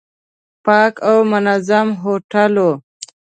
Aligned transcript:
پاک 0.65 0.93
او 1.09 1.17
منظم 1.31 1.87
هوټل 2.03 2.53
و. 2.65 2.67